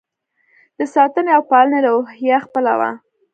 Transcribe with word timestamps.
د 0.77 0.81
ساتنې 0.95 1.31
او 1.37 1.41
پالنې 1.49 1.79
روحیه 1.87 2.37
خپله 2.45 2.73
وه. 2.79 2.91